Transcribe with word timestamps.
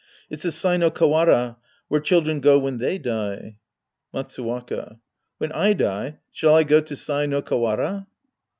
It's 0.31 0.41
the 0.41 0.51
Sai 0.51 0.77
no 0.77 0.89
Kawara, 0.89 1.57
where 1.87 2.01
children 2.01 2.39
go 2.39 2.57
when 2.57 2.79
they 2.79 2.97
die. 2.97 3.57
Matsuwaka. 4.11 4.97
When 5.37 5.51
I 5.51 5.73
die, 5.73 6.17
shall 6.31 6.55
I 6.55 6.63
go 6.63 6.81
to 6.81 6.95
Sai 6.95 7.27
no 7.27 7.43
Kawara 7.43 8.07